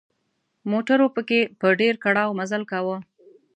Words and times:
موټرو 0.71 1.07
پکې 1.15 1.39
په 1.59 1.67
ډېر 1.79 1.93
کړاو 2.03 2.35
مزل 2.39 2.63
کاوه. 2.71 2.97